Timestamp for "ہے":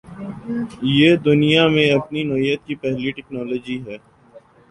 3.85-3.97